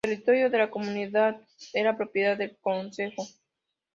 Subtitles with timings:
[0.03, 1.39] El territorio de la Comunidad
[1.75, 3.23] era propiedad del Concejo.